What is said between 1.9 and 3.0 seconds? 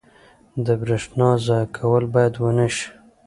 باید ونه شي.